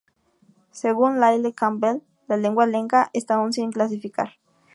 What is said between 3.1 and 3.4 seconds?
está